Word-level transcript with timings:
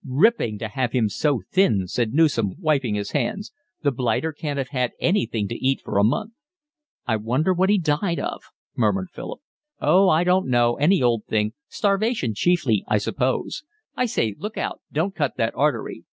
"Ripping 0.03 0.57
to 0.57 0.67
have 0.67 0.93
him 0.93 1.09
so 1.09 1.43
thin," 1.51 1.85
said 1.85 2.11
Newson, 2.11 2.55
wiping 2.57 2.95
his 2.95 3.11
hands. 3.11 3.51
"The 3.83 3.91
blighter 3.91 4.33
can't 4.33 4.57
have 4.57 4.69
had 4.69 4.93
anything 4.99 5.47
to 5.49 5.63
eat 5.63 5.79
for 5.79 5.99
a 5.99 6.03
month." 6.03 6.33
"I 7.05 7.17
wonder 7.17 7.53
what 7.53 7.69
he 7.69 7.77
died 7.77 8.19
of," 8.19 8.41
murmured 8.75 9.11
Philip. 9.11 9.41
"Oh, 9.79 10.09
I 10.09 10.23
don't 10.23 10.47
know, 10.47 10.73
any 10.77 11.03
old 11.03 11.25
thing, 11.25 11.53
starvation 11.67 12.33
chiefly, 12.33 12.83
I 12.87 12.97
suppose…. 12.97 13.61
I 13.95 14.07
say, 14.07 14.33
look 14.39 14.57
out, 14.57 14.81
don't 14.91 15.13
cut 15.13 15.37
that 15.37 15.53
artery." 15.55 16.05